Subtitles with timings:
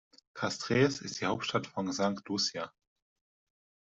[0.33, 2.27] Castries ist die Hauptstadt von St.
[2.27, 2.73] Lucia.